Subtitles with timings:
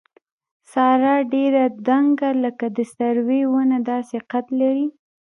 [0.71, 4.87] ساره ډېره دنګه لکه د سروې ونه داسې قد لري.